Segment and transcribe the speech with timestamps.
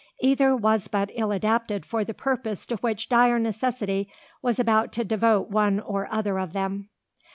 [0.23, 4.09] Either was but ill adapted for the purpose to which dire necessity
[4.41, 6.89] was about to devote one or other of them.